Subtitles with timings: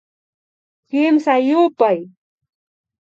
[0.89, 1.99] Kimsa yupay